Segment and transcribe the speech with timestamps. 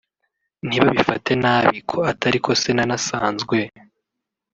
[0.67, 3.57] ntibabifate nabi ko atari ko se nanasanzwe